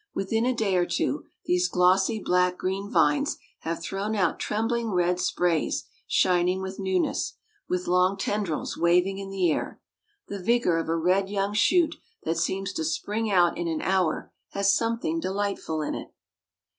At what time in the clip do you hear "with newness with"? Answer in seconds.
6.59-7.85